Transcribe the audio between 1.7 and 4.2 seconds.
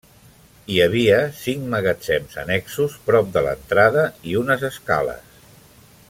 magatzems annexos prop de l'entrada